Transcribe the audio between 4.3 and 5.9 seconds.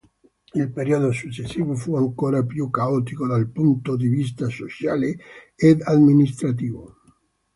sociale ed